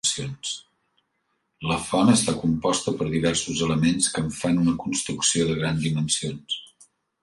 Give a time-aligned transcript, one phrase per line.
[1.73, 6.63] La font està composta per diversos elements que en fan una construcció de grans dimensions.